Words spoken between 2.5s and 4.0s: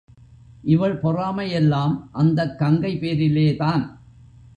Ganga பேரிலேதான்.